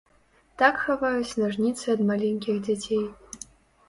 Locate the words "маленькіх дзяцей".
2.11-3.05